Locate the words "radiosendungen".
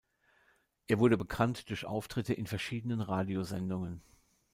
3.01-4.01